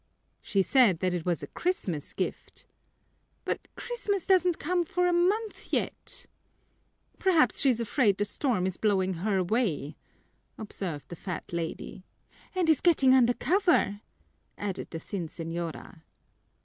"She 0.41 0.63
said 0.63 0.97
that 1.01 1.13
it 1.13 1.27
was 1.27 1.43
a 1.43 1.47
Christmas 1.53 2.13
gift" 2.13 2.65
"But 3.45 3.67
Christmas 3.75 4.25
doesn't 4.25 4.57
come 4.57 4.83
for 4.83 5.05
a 5.05 5.13
month 5.13 5.71
yet!" 5.71 6.25
"Perhaps 7.19 7.61
she's 7.61 7.79
afraid 7.79 8.17
the 8.17 8.25
storm 8.25 8.65
is 8.65 8.77
blowing 8.77 9.13
her 9.13 9.43
way," 9.43 9.95
observed 10.57 11.09
the 11.09 11.15
fat 11.15 11.53
lady. 11.53 12.03
"And 12.55 12.67
is 12.67 12.81
getting 12.81 13.13
under 13.13 13.35
cover," 13.35 14.01
added 14.57 14.89
the 14.89 14.97
thin 14.97 15.27
señora. 15.27 16.01